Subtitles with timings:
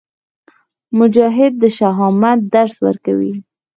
[0.97, 3.33] مجاهد د شهامت درس ورکوي.